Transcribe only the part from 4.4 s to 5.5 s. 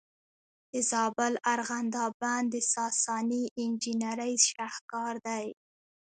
شاهکار دی